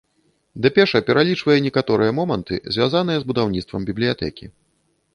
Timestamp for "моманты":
2.23-2.55